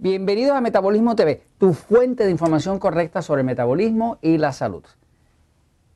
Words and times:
Bienvenidos 0.00 0.56
a 0.56 0.60
Metabolismo 0.60 1.16
TV, 1.16 1.42
tu 1.58 1.72
fuente 1.72 2.24
de 2.24 2.30
información 2.30 2.78
correcta 2.78 3.20
sobre 3.20 3.40
el 3.40 3.46
metabolismo 3.46 4.18
y 4.22 4.38
la 4.38 4.52
salud. 4.52 4.84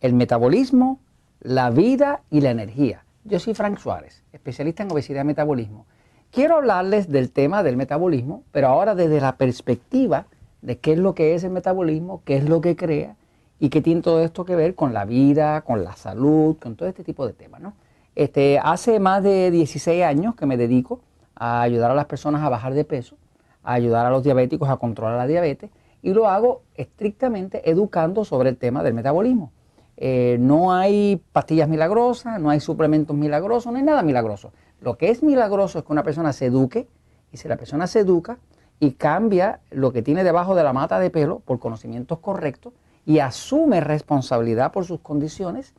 El 0.00 0.12
metabolismo, 0.12 0.98
la 1.38 1.70
vida 1.70 2.22
y 2.28 2.40
la 2.40 2.50
energía. 2.50 3.04
Yo 3.22 3.38
soy 3.38 3.54
Frank 3.54 3.78
Suárez, 3.78 4.24
especialista 4.32 4.82
en 4.82 4.90
obesidad 4.90 5.22
y 5.22 5.26
metabolismo. 5.26 5.86
Quiero 6.32 6.56
hablarles 6.56 7.10
del 7.10 7.30
tema 7.30 7.62
del 7.62 7.76
metabolismo, 7.76 8.42
pero 8.50 8.66
ahora 8.66 8.96
desde 8.96 9.20
la 9.20 9.36
perspectiva 9.36 10.26
de 10.62 10.78
qué 10.78 10.94
es 10.94 10.98
lo 10.98 11.14
que 11.14 11.36
es 11.36 11.44
el 11.44 11.52
metabolismo, 11.52 12.22
qué 12.24 12.38
es 12.38 12.48
lo 12.48 12.60
que 12.60 12.74
crea 12.74 13.14
y 13.60 13.68
qué 13.68 13.82
tiene 13.82 14.02
todo 14.02 14.24
esto 14.24 14.44
que 14.44 14.56
ver 14.56 14.74
con 14.74 14.92
la 14.92 15.04
vida, 15.04 15.60
con 15.60 15.84
la 15.84 15.94
salud, 15.94 16.56
con 16.60 16.74
todo 16.74 16.88
este 16.88 17.04
tipo 17.04 17.24
de 17.24 17.34
temas. 17.34 17.60
¿no? 17.60 17.74
Este, 18.16 18.58
hace 18.58 18.98
más 18.98 19.22
de 19.22 19.52
16 19.52 20.02
años 20.02 20.34
que 20.34 20.44
me 20.44 20.56
dedico 20.56 20.98
a 21.36 21.62
ayudar 21.62 21.92
a 21.92 21.94
las 21.94 22.06
personas 22.06 22.42
a 22.42 22.48
bajar 22.48 22.74
de 22.74 22.84
peso 22.84 23.16
a 23.62 23.74
ayudar 23.74 24.06
a 24.06 24.10
los 24.10 24.22
diabéticos 24.22 24.68
a 24.68 24.76
controlar 24.76 25.16
la 25.16 25.26
diabetes 25.26 25.70
y 26.02 26.12
lo 26.12 26.28
hago 26.28 26.62
estrictamente 26.74 27.70
educando 27.70 28.24
sobre 28.24 28.50
el 28.50 28.56
tema 28.56 28.82
del 28.82 28.94
metabolismo. 28.94 29.52
Eh, 29.96 30.36
no 30.40 30.72
hay 30.72 31.22
pastillas 31.32 31.68
milagrosas, 31.68 32.40
no 32.40 32.50
hay 32.50 32.60
suplementos 32.60 33.16
milagrosos, 33.16 33.72
no 33.72 33.78
hay 33.78 33.84
nada 33.84 34.02
milagroso. 34.02 34.52
Lo 34.80 34.98
que 34.98 35.10
es 35.10 35.22
milagroso 35.22 35.78
es 35.78 35.84
que 35.84 35.92
una 35.92 36.02
persona 36.02 36.32
se 36.32 36.46
eduque 36.46 36.88
y 37.30 37.36
si 37.36 37.48
la 37.48 37.56
persona 37.56 37.86
se 37.86 38.00
educa 38.00 38.38
y 38.80 38.92
cambia 38.92 39.60
lo 39.70 39.92
que 39.92 40.02
tiene 40.02 40.24
debajo 40.24 40.56
de 40.56 40.64
la 40.64 40.72
mata 40.72 40.98
de 40.98 41.10
pelo 41.10 41.38
por 41.38 41.60
conocimientos 41.60 42.18
correctos 42.18 42.72
y 43.06 43.20
asume 43.20 43.80
responsabilidad 43.80 44.72
por 44.72 44.84
sus 44.84 45.00
condiciones, 45.00 45.72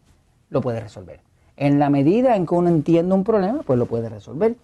lo 0.49 0.61
puede 0.61 0.79
resolver. 0.79 1.19
En 1.57 1.79
la 1.79 1.89
medida 1.89 2.35
en 2.35 2.45
que 2.45 2.55
uno 2.55 2.69
entiende 2.69 3.13
un 3.13 3.23
problema, 3.23 3.61
pues 3.63 3.77
lo 3.77 3.87
puede 3.87 4.09
resolver 4.09 4.55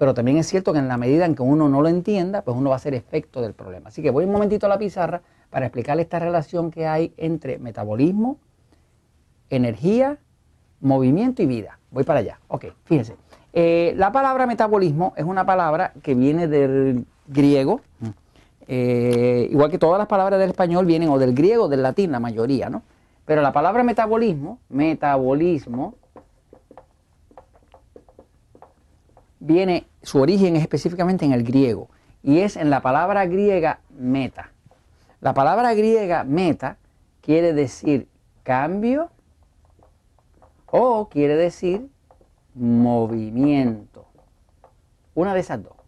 pero 0.00 0.14
también 0.14 0.38
es 0.38 0.46
cierto 0.46 0.72
que 0.72 0.78
en 0.78 0.88
la 0.88 0.96
medida 0.96 1.26
en 1.26 1.34
que 1.34 1.42
uno 1.42 1.68
no 1.68 1.82
lo 1.82 1.88
entienda, 1.88 2.40
pues 2.40 2.56
uno 2.56 2.70
va 2.70 2.76
a 2.76 2.78
ser 2.78 2.94
efecto 2.94 3.42
del 3.42 3.52
problema. 3.52 3.88
Así 3.88 4.00
que 4.00 4.08
voy 4.08 4.24
un 4.24 4.32
momentito 4.32 4.64
a 4.64 4.70
la 4.70 4.78
pizarra 4.78 5.20
para 5.50 5.66
explicarle 5.66 6.00
esta 6.00 6.18
relación 6.18 6.70
que 6.70 6.86
hay 6.86 7.12
entre 7.18 7.58
metabolismo, 7.58 8.38
energía, 9.50 10.16
movimiento 10.80 11.42
y 11.42 11.46
vida. 11.46 11.78
Voy 11.90 12.04
para 12.04 12.20
allá. 12.20 12.40
Ok, 12.48 12.68
fíjense. 12.84 13.14
Eh, 13.52 13.92
la 13.98 14.10
palabra 14.10 14.46
metabolismo 14.46 15.12
es 15.18 15.24
una 15.24 15.44
palabra 15.44 15.92
que 16.02 16.14
viene 16.14 16.48
del 16.48 17.04
griego, 17.26 17.82
eh, 18.68 19.48
igual 19.50 19.70
que 19.70 19.76
todas 19.76 19.98
las 19.98 20.08
palabras 20.08 20.40
del 20.40 20.48
español 20.48 20.86
vienen 20.86 21.10
o 21.10 21.18
del 21.18 21.34
griego 21.34 21.64
o 21.64 21.68
del 21.68 21.82
latín, 21.82 22.10
la 22.10 22.20
mayoría, 22.20 22.70
¿no? 22.70 22.84
Pero 23.26 23.42
la 23.42 23.52
palabra 23.52 23.82
metabolismo, 23.82 24.60
metabolismo, 24.70 25.96
viene, 29.40 29.86
su 30.02 30.20
origen 30.20 30.56
es 30.56 30.62
específicamente 30.62 31.24
en 31.24 31.32
el 31.32 31.42
griego 31.42 31.88
y 32.22 32.40
es 32.40 32.56
en 32.56 32.70
la 32.70 32.80
palabra 32.80 33.26
griega 33.26 33.80
meta. 33.90 34.52
La 35.20 35.34
palabra 35.34 35.74
griega 35.74 36.24
meta 36.24 36.76
quiere 37.20 37.52
decir 37.52 38.08
cambio 38.42 39.10
o 40.66 41.08
quiere 41.08 41.36
decir 41.36 41.88
movimiento. 42.54 44.06
Una 45.14 45.34
de 45.34 45.40
esas 45.40 45.62
dos. 45.62 45.80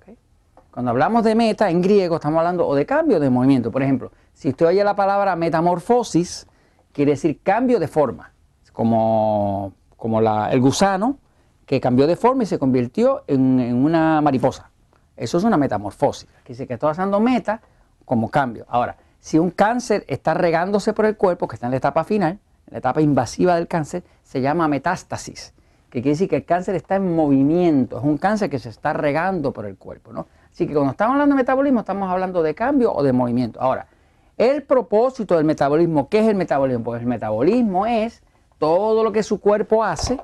Cuando 0.73 0.91
hablamos 0.91 1.23
de 1.23 1.35
meta 1.35 1.69
en 1.69 1.83
griego 1.83 2.17
estamos 2.17 2.39
hablando 2.39 2.67
o 2.67 2.75
de 2.75 2.87
cambio 2.87 3.19
o 3.19 3.21
de 3.21 3.29
movimiento. 3.29 3.71
Por 3.71 3.83
ejemplo, 3.83 4.11
si 4.33 4.49
usted 4.49 4.67
oye 4.67 4.83
la 4.83 4.97
palabra 4.97 5.37
metamorfosis, 5.37 6.47
quiere 6.93 7.11
decir 7.11 7.41
cambio 7.43 7.79
de 7.79 7.89
forma. 7.89 8.33
Como, 8.73 9.75
como 9.99 10.21
el 10.21 10.61
gusano 10.63 11.19
que 11.67 11.81
cambió 11.81 12.07
de 12.07 12.17
forma 12.17 12.43
y 12.43 12.47
se 12.47 12.59
convirtió 12.59 13.25
en, 13.27 13.75
una 13.75 14.21
mariposa. 14.21 14.71
Eso 15.17 15.39
es 15.39 15.45
una 15.45 15.57
metamorfosis. 15.57 16.29
Aquí 16.41 16.53
dice 16.53 16.67
que 16.67 16.75
está 16.75 16.89
pasando 16.89 17.21
meta 17.21 17.61
como 18.05 18.31
cambio. 18.31 18.65
Ahora, 18.69 18.97
si 19.21 19.39
un 19.39 19.51
cáncer 19.51 20.05
está 20.09 20.35
regándose 20.35 20.93
por 20.93 21.07
el 21.07 21.17
cuerpo, 21.17 21.47
que 21.47 21.57
está 21.57 21.67
en 21.67 21.73
la 21.73 21.77
etapa 21.77 22.05
final, 22.05 22.33
en 22.67 22.73
la 22.73 22.79
etapa 22.79 23.01
invasiva 23.01 23.55
del 23.55 23.69
cáncer, 23.69 24.03
se 24.25 24.41
llama 24.41 24.67
metástasis, 24.69 25.55
que 25.91 26.01
quiere 26.01 26.11
decir 26.11 26.29
que 26.29 26.37
el 26.37 26.45
cáncer 26.45 26.75
está 26.75 26.97
en 26.97 27.15
movimiento, 27.15 27.99
es 27.99 28.05
un 28.05 28.19
cáncer 28.19 28.51
que 28.51 28.59
se 28.59 28.71
está 28.71 28.93
regando 28.93 29.53
por 29.53 29.67
el 29.67 29.77
cuerpo. 29.77 30.13
¿no? 30.13 30.27
Así 30.51 30.67
que 30.67 30.73
cuando 30.73 30.93
estamos 30.93 31.13
hablando 31.13 31.37
de 31.37 31.43
metabolismo, 31.43 31.81
estamos 31.81 32.11
hablando 32.11 32.43
de 32.43 32.55
cambio 32.55 32.93
o 32.93 33.03
de 33.03 33.13
movimiento. 33.13 33.61
Ahora, 33.61 33.87
el 34.39 34.63
propósito 34.63 35.37
del 35.37 35.45
metabolismo, 35.45 36.09
¿qué 36.09 36.21
es 36.21 36.29
el 36.29 36.35
metabolismo? 36.35 36.83
Pues 36.83 37.01
el 37.01 37.07
metabolismo 37.07 37.87
es 37.87 38.23
todo 38.59 39.05
lo 39.05 39.13
que 39.13 39.23
su 39.23 39.41
cuerpo 39.41 39.85
hace 39.85 40.19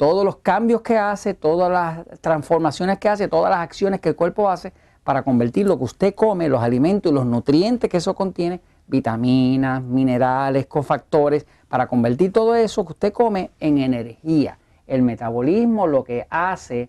todos 0.00 0.24
los 0.24 0.36
cambios 0.36 0.80
que 0.80 0.96
hace, 0.96 1.34
todas 1.34 1.70
las 1.70 2.20
transformaciones 2.22 2.98
que 2.98 3.10
hace, 3.10 3.28
todas 3.28 3.50
las 3.50 3.58
acciones 3.58 4.00
que 4.00 4.08
el 4.08 4.16
cuerpo 4.16 4.48
hace 4.48 4.72
para 5.04 5.22
convertir 5.24 5.66
lo 5.66 5.76
que 5.76 5.84
usted 5.84 6.14
come, 6.14 6.48
los 6.48 6.62
alimentos 6.62 7.12
y 7.12 7.14
los 7.14 7.26
nutrientes 7.26 7.90
que 7.90 7.98
eso 7.98 8.14
contiene, 8.14 8.62
vitaminas, 8.86 9.82
minerales, 9.82 10.64
cofactores, 10.64 11.44
para 11.68 11.86
convertir 11.86 12.32
todo 12.32 12.54
eso 12.54 12.86
que 12.86 12.92
usted 12.92 13.12
come 13.12 13.50
en 13.60 13.76
energía. 13.76 14.56
El 14.86 15.02
metabolismo 15.02 15.86
lo 15.86 16.02
que 16.02 16.26
hace 16.30 16.88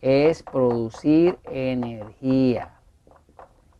es 0.00 0.42
producir 0.42 1.38
energía. 1.44 2.70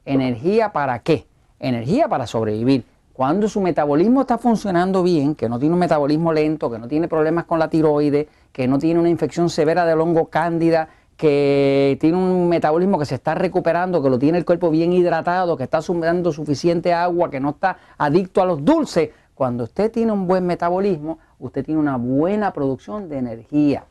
¿Energía 0.04 0.70
para 0.70 1.00
qué? 1.00 1.26
Energía 1.58 2.06
para 2.06 2.28
sobrevivir. 2.28 2.84
Cuando 3.18 3.48
su 3.48 3.60
metabolismo 3.60 4.20
está 4.20 4.38
funcionando 4.38 5.02
bien, 5.02 5.34
que 5.34 5.48
no 5.48 5.58
tiene 5.58 5.72
un 5.74 5.80
metabolismo 5.80 6.32
lento, 6.32 6.70
que 6.70 6.78
no 6.78 6.86
tiene 6.86 7.08
problemas 7.08 7.46
con 7.46 7.58
la 7.58 7.68
tiroides, 7.68 8.28
que 8.52 8.68
no 8.68 8.78
tiene 8.78 9.00
una 9.00 9.08
infección 9.08 9.50
severa 9.50 9.84
del 9.84 10.00
hongo 10.00 10.26
cándida, 10.26 10.88
que 11.16 11.98
tiene 12.00 12.16
un 12.16 12.48
metabolismo 12.48 12.96
que 12.96 13.06
se 13.06 13.16
está 13.16 13.34
recuperando, 13.34 14.00
que 14.04 14.08
lo 14.08 14.20
tiene 14.20 14.38
el 14.38 14.44
cuerpo 14.44 14.70
bien 14.70 14.92
hidratado, 14.92 15.56
que 15.56 15.64
está 15.64 15.82
sumando 15.82 16.30
suficiente 16.30 16.92
agua, 16.94 17.28
que 17.28 17.40
no 17.40 17.50
está 17.50 17.78
adicto 17.98 18.40
a 18.40 18.46
los 18.46 18.64
dulces. 18.64 19.10
Cuando 19.34 19.64
usted 19.64 19.90
tiene 19.90 20.12
un 20.12 20.28
buen 20.28 20.46
metabolismo, 20.46 21.18
usted 21.40 21.64
tiene 21.64 21.80
una 21.80 21.96
buena 21.96 22.52
producción 22.52 23.08
de 23.08 23.18
energía. 23.18 23.84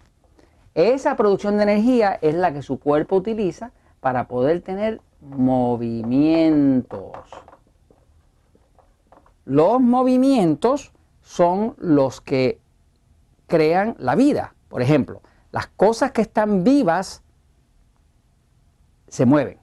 Esa 0.74 1.18
producción 1.18 1.58
de 1.58 1.64
energía 1.64 2.18
es 2.22 2.34
la 2.34 2.54
que 2.54 2.62
su 2.62 2.80
cuerpo 2.80 3.18
utiliza 3.18 3.72
para 4.00 4.30
poder 4.30 4.62
tener 4.62 5.02
movimientos. 5.20 7.12
Los 9.48 9.80
movimientos 9.80 10.92
son 11.22 11.74
los 11.78 12.20
que 12.20 12.60
crean 13.48 13.96
la 13.98 14.14
vida. 14.16 14.56
Por 14.68 14.82
ejemplo, 14.82 15.22
las 15.54 15.68
cosas 15.68 16.12
que 16.12 16.22
están 16.22 16.66
vivas 16.66 17.24
se 19.08 19.26
mueven 19.26 19.58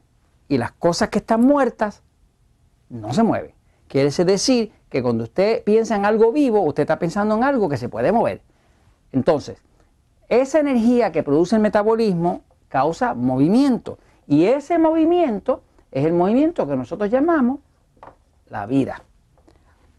y 0.48 0.56
las 0.56 0.72
cosas 0.72 1.10
que 1.10 1.18
están 1.18 1.42
muertas 1.42 2.02
no 2.88 3.12
se 3.12 3.22
mueven. 3.22 3.52
Quiere 3.86 4.10
decir 4.10 4.72
que 4.88 5.02
cuando 5.02 5.24
usted 5.24 5.62
piensa 5.64 5.96
en 5.96 6.06
algo 6.06 6.32
vivo, 6.32 6.62
usted 6.62 6.84
está 6.84 6.98
pensando 6.98 7.36
en 7.36 7.44
algo 7.44 7.68
que 7.68 7.76
se 7.76 7.90
puede 7.90 8.10
mover. 8.10 8.40
Entonces, 9.12 9.62
esa 10.30 10.60
energía 10.60 11.12
que 11.12 11.22
produce 11.22 11.56
el 11.56 11.62
metabolismo 11.62 12.40
causa 12.68 13.12
movimiento 13.12 13.98
y 14.26 14.46
ese 14.46 14.78
movimiento 14.78 15.62
es 15.92 16.06
el 16.06 16.14
movimiento 16.14 16.66
que 16.66 16.74
nosotros 16.74 17.10
llamamos 17.10 17.58
la 18.48 18.64
vida. 18.64 19.02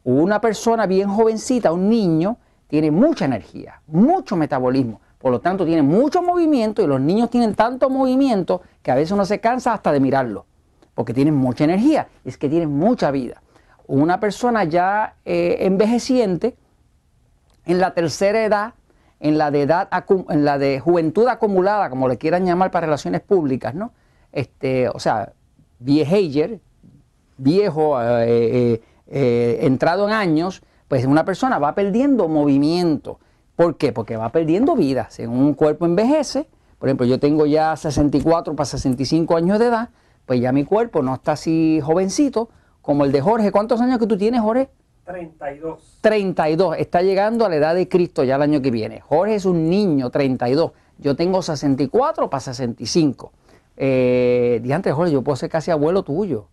Una 0.05 0.39
persona 0.39 0.85
bien 0.85 1.09
jovencita, 1.09 1.73
un 1.73 1.89
niño, 1.89 2.37
tiene 2.67 2.91
mucha 2.91 3.25
energía, 3.25 3.81
mucho 3.87 4.35
metabolismo, 4.35 5.01
por 5.17 5.31
lo 5.31 5.41
tanto 5.41 5.65
tiene 5.65 5.81
mucho 5.81 6.21
movimiento 6.21 6.83
y 6.83 6.87
los 6.87 7.01
niños 7.01 7.31
tienen 7.31 7.55
tanto 7.55 7.89
movimiento 7.89 8.61
que 8.83 8.91
a 8.91 8.95
veces 8.95 9.11
uno 9.13 9.25
se 9.25 9.39
cansa 9.39 9.73
hasta 9.73 9.91
de 9.91 9.99
mirarlo, 9.99 10.45
porque 10.93 11.11
tienen 11.11 11.33
mucha 11.33 11.63
energía, 11.63 12.07
es 12.23 12.37
que 12.37 12.49
tienen 12.49 12.69
mucha 12.69 13.09
vida. 13.09 13.41
Una 13.87 14.19
persona 14.19 14.63
ya 14.63 15.15
eh, 15.25 15.57
envejeciente, 15.61 16.55
en 17.65 17.79
la 17.79 17.95
tercera 17.95 18.45
edad, 18.45 18.73
en 19.19 19.39
la 19.39 19.49
de 19.49 19.63
edad, 19.63 19.89
en 20.29 20.45
la 20.45 20.59
de 20.59 20.79
juventud 20.79 21.27
acumulada, 21.27 21.89
como 21.89 22.07
le 22.07 22.19
quieran 22.19 22.45
llamar 22.45 22.69
para 22.69 22.85
relaciones 22.85 23.21
públicas, 23.21 23.73
¿no? 23.73 23.91
Este, 24.31 24.87
o 24.87 24.99
sea, 24.99 25.33
viejager, 25.79 26.59
viejo, 27.37 27.99
eh, 27.99 28.25
eh, 28.27 28.81
eh, 29.07 29.59
entrado 29.61 30.07
en 30.07 30.13
años, 30.13 30.61
pues 30.87 31.05
una 31.05 31.25
persona 31.25 31.59
va 31.59 31.75
perdiendo 31.75 32.27
movimiento. 32.27 33.19
¿Por 33.55 33.77
qué? 33.77 33.91
Porque 33.91 34.17
va 34.17 34.29
perdiendo 34.29 34.75
vida. 34.75 35.07
Según 35.09 35.39
un 35.39 35.53
cuerpo 35.53 35.85
envejece, 35.85 36.47
por 36.79 36.89
ejemplo, 36.89 37.05
yo 37.05 37.19
tengo 37.19 37.45
ya 37.45 37.75
64 37.75 38.55
para 38.55 38.65
65 38.65 39.37
años 39.37 39.59
de 39.59 39.67
edad, 39.67 39.89
pues 40.25 40.41
ya 40.41 40.51
mi 40.51 40.65
cuerpo 40.65 41.01
no 41.01 41.15
está 41.15 41.33
así 41.33 41.79
jovencito 41.81 42.49
como 42.81 43.05
el 43.05 43.11
de 43.11 43.21
Jorge. 43.21 43.51
¿Cuántos 43.51 43.81
años 43.81 43.99
que 43.99 44.07
tú 44.07 44.17
tienes, 44.17 44.41
Jorge? 44.41 44.69
32. 45.05 45.99
32. 46.01 46.77
Está 46.77 47.01
llegando 47.01 47.45
a 47.45 47.49
la 47.49 47.55
edad 47.55 47.75
de 47.75 47.87
Cristo 47.87 48.23
ya 48.23 48.35
el 48.35 48.41
año 48.41 48.61
que 48.61 48.71
viene. 48.71 49.01
Jorge 49.01 49.35
es 49.35 49.45
un 49.45 49.69
niño, 49.69 50.09
32. 50.09 50.71
Yo 50.97 51.15
tengo 51.15 51.41
64 51.41 52.29
para 52.29 52.41
65. 52.41 53.31
Eh, 53.77 54.59
diante, 54.63 54.91
Jorge, 54.91 55.11
yo 55.11 55.21
puedo 55.21 55.35
ser 55.35 55.49
casi 55.49 55.71
abuelo 55.71 56.03
tuyo. 56.03 56.47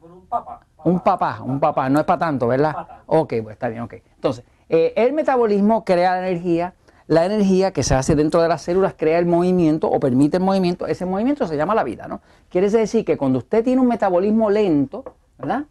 Por 0.00 0.10
un 0.10 0.26
papá. 0.26 0.67
Un 0.88 1.00
papá, 1.00 1.42
un 1.44 1.60
papá, 1.60 1.90
no 1.90 1.98
es 2.00 2.06
para 2.06 2.18
tanto, 2.18 2.48
¿verdad? 2.48 2.74
Ok, 3.04 3.34
pues 3.42 3.52
está 3.52 3.68
bien, 3.68 3.82
ok. 3.82 3.94
Entonces, 4.14 4.42
eh, 4.70 4.94
el 4.96 5.12
metabolismo 5.12 5.84
crea 5.84 6.12
la 6.12 6.26
energía, 6.26 6.72
la 7.06 7.26
energía 7.26 7.72
que 7.72 7.82
se 7.82 7.94
hace 7.94 8.14
dentro 8.14 8.40
de 8.40 8.48
las 8.48 8.62
células 8.62 8.94
crea 8.96 9.18
el 9.18 9.26
movimiento 9.26 9.90
o 9.90 10.00
permite 10.00 10.38
el 10.38 10.44
movimiento, 10.44 10.86
ese 10.86 11.04
movimiento 11.04 11.46
se 11.46 11.58
llama 11.58 11.74
la 11.74 11.84
vida, 11.84 12.08
¿no? 12.08 12.22
Quiere 12.48 12.70
decir 12.70 13.04
que 13.04 13.18
cuando 13.18 13.38
usted 13.38 13.62
tiene 13.62 13.82
un 13.82 13.86
metabolismo 13.86 14.48
lento, 14.48 15.04
¿verdad? 15.36 15.64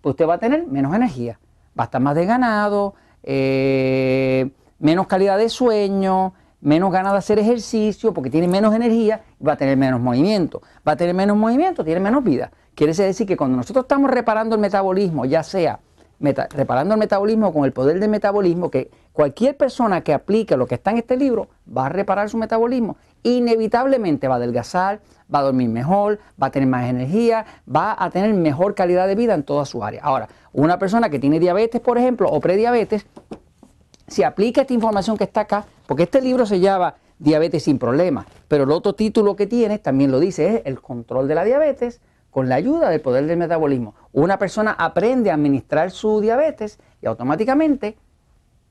Pues 0.00 0.14
usted 0.14 0.26
va 0.26 0.34
a 0.34 0.38
tener 0.38 0.66
menos 0.66 0.94
energía, 0.94 1.38
va 1.78 1.84
a 1.84 1.86
estar 1.86 2.00
más 2.00 2.14
desganado, 2.14 2.94
eh, 3.24 4.50
menos 4.78 5.06
calidad 5.08 5.36
de 5.36 5.50
sueño, 5.50 6.32
menos 6.62 6.90
ganas 6.90 7.12
de 7.12 7.18
hacer 7.18 7.38
ejercicio 7.38 8.14
porque 8.14 8.30
tiene 8.30 8.48
menos 8.48 8.74
energía 8.74 9.22
y 9.38 9.44
va 9.44 9.52
a 9.52 9.56
tener 9.56 9.76
menos 9.76 10.00
movimiento. 10.00 10.62
Va 10.86 10.92
a 10.92 10.96
tener 10.96 11.14
menos 11.14 11.36
movimiento, 11.36 11.84
tiene 11.84 12.00
menos 12.00 12.24
vida. 12.24 12.50
Quiere 12.78 12.92
decir 12.92 13.26
que 13.26 13.36
cuando 13.36 13.56
nosotros 13.56 13.86
estamos 13.86 14.08
reparando 14.08 14.54
el 14.54 14.60
metabolismo, 14.60 15.24
ya 15.24 15.42
sea 15.42 15.80
reparando 16.20 16.94
el 16.94 17.00
metabolismo 17.00 17.52
con 17.52 17.64
el 17.64 17.72
poder 17.72 17.98
del 17.98 18.08
metabolismo, 18.08 18.70
que 18.70 18.88
cualquier 19.12 19.56
persona 19.56 20.02
que 20.02 20.14
aplique 20.14 20.56
lo 20.56 20.68
que 20.68 20.76
está 20.76 20.92
en 20.92 20.98
este 20.98 21.16
libro 21.16 21.48
va 21.76 21.86
a 21.86 21.88
reparar 21.88 22.30
su 22.30 22.38
metabolismo, 22.38 22.96
inevitablemente 23.24 24.28
va 24.28 24.34
a 24.34 24.36
adelgazar, 24.36 25.00
va 25.34 25.40
a 25.40 25.42
dormir 25.42 25.68
mejor, 25.68 26.20
va 26.40 26.46
a 26.46 26.50
tener 26.52 26.68
más 26.68 26.88
energía, 26.88 27.44
va 27.68 27.96
a 27.98 28.10
tener 28.10 28.32
mejor 28.32 28.76
calidad 28.76 29.08
de 29.08 29.16
vida 29.16 29.34
en 29.34 29.42
toda 29.42 29.64
su 29.64 29.82
área. 29.82 30.00
Ahora, 30.04 30.28
una 30.52 30.78
persona 30.78 31.10
que 31.10 31.18
tiene 31.18 31.40
diabetes, 31.40 31.80
por 31.80 31.98
ejemplo, 31.98 32.30
o 32.30 32.38
prediabetes, 32.38 33.06
si 34.06 34.22
aplica 34.22 34.60
esta 34.60 34.72
información 34.72 35.16
que 35.16 35.24
está 35.24 35.40
acá, 35.40 35.64
porque 35.88 36.04
este 36.04 36.20
libro 36.20 36.46
se 36.46 36.60
llama 36.60 36.94
Diabetes 37.18 37.64
sin 37.64 37.80
problemas, 37.80 38.26
pero 38.46 38.62
el 38.62 38.70
otro 38.70 38.92
título 38.92 39.34
que 39.34 39.48
tiene 39.48 39.80
también 39.80 40.12
lo 40.12 40.20
dice, 40.20 40.58
es 40.58 40.62
el 40.64 40.80
control 40.80 41.26
de 41.26 41.34
la 41.34 41.42
diabetes 41.42 42.00
con 42.30 42.48
la 42.48 42.56
ayuda 42.56 42.90
del 42.90 43.00
poder 43.00 43.26
del 43.26 43.38
metabolismo. 43.38 43.94
Una 44.12 44.38
persona 44.38 44.72
aprende 44.72 45.30
a 45.30 45.34
administrar 45.34 45.90
su 45.90 46.20
diabetes 46.20 46.78
y 47.00 47.06
automáticamente 47.06 47.96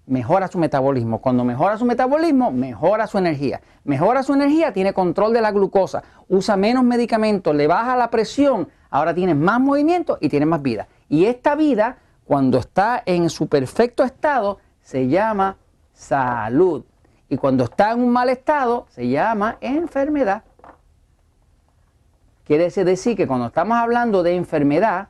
mejora 0.07 0.47
su 0.47 0.57
metabolismo. 0.57 1.19
Cuando 1.19 1.43
mejora 1.43 1.77
su 1.77 1.85
metabolismo, 1.85 2.51
mejora 2.51 3.07
su 3.07 3.17
energía. 3.17 3.61
Mejora 3.83 4.23
su 4.23 4.33
energía, 4.33 4.73
tiene 4.73 4.93
control 4.93 5.33
de 5.33 5.41
la 5.41 5.51
glucosa, 5.51 6.03
usa 6.27 6.57
menos 6.57 6.83
medicamentos, 6.83 7.55
le 7.55 7.67
baja 7.67 7.95
la 7.95 8.09
presión, 8.09 8.69
ahora 8.89 9.13
tiene 9.13 9.35
más 9.35 9.59
movimiento 9.59 10.17
y 10.19 10.29
tiene 10.29 10.45
más 10.45 10.61
vida. 10.61 10.87
Y 11.09 11.25
esta 11.25 11.55
vida, 11.55 11.97
cuando 12.25 12.57
está 12.57 13.03
en 13.05 13.29
su 13.29 13.47
perfecto 13.47 14.03
estado, 14.03 14.59
se 14.81 15.07
llama 15.07 15.57
salud. 15.93 16.83
Y 17.29 17.37
cuando 17.37 17.65
está 17.65 17.91
en 17.91 17.99
un 17.99 18.09
mal 18.09 18.29
estado, 18.29 18.85
se 18.89 19.07
llama 19.07 19.57
enfermedad. 19.59 20.43
Quiere 22.47 22.69
decir 22.69 23.17
que 23.17 23.27
cuando 23.27 23.47
estamos 23.47 23.77
hablando 23.77 24.23
de 24.23 24.33
enfermedad, 24.33 25.09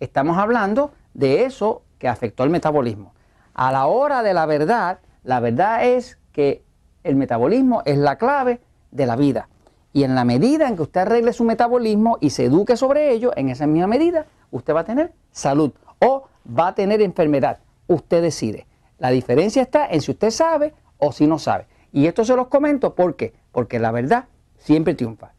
estamos 0.00 0.38
hablando 0.38 0.90
de 1.14 1.44
eso 1.44 1.82
que 2.00 2.08
afectó 2.08 2.42
el 2.42 2.50
metabolismo. 2.50 3.14
A 3.54 3.70
la 3.70 3.86
hora 3.86 4.24
de 4.24 4.34
la 4.34 4.44
verdad, 4.44 4.98
la 5.22 5.38
verdad 5.38 5.84
es 5.84 6.18
que 6.32 6.64
el 7.04 7.14
metabolismo 7.14 7.82
es 7.84 7.96
la 7.96 8.18
clave 8.18 8.60
de 8.90 9.06
la 9.06 9.14
vida. 9.14 9.48
Y 9.92 10.02
en 10.02 10.16
la 10.16 10.24
medida 10.24 10.66
en 10.66 10.74
que 10.74 10.82
usted 10.82 11.02
arregle 11.02 11.32
su 11.32 11.44
metabolismo 11.44 12.18
y 12.20 12.30
se 12.30 12.46
eduque 12.46 12.76
sobre 12.76 13.12
ello, 13.12 13.30
en 13.36 13.48
esa 13.48 13.68
misma 13.68 13.86
medida, 13.86 14.26
usted 14.50 14.74
va 14.74 14.80
a 14.80 14.84
tener 14.84 15.12
salud 15.30 15.70
o 16.00 16.24
va 16.58 16.66
a 16.66 16.74
tener 16.74 17.02
enfermedad. 17.02 17.60
Usted 17.86 18.20
decide. 18.20 18.66
La 18.98 19.10
diferencia 19.10 19.62
está 19.62 19.86
en 19.86 20.00
si 20.00 20.10
usted 20.10 20.30
sabe 20.30 20.74
o 20.98 21.12
si 21.12 21.28
no 21.28 21.38
sabe. 21.38 21.68
Y 21.92 22.08
esto 22.08 22.24
se 22.24 22.34
los 22.34 22.48
comento 22.48 22.96
porque 22.96 23.32
porque 23.52 23.78
la 23.78 23.92
verdad 23.92 24.24
siempre 24.58 24.94
triunfa. 24.94 25.34